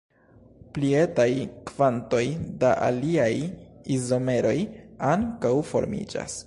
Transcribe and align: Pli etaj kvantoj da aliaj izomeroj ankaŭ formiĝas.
Pli 0.77 0.87
etaj 1.01 1.27
kvantoj 1.71 2.23
da 2.65 2.73
aliaj 2.89 3.31
izomeroj 3.99 4.59
ankaŭ 5.15 5.57
formiĝas. 5.73 6.39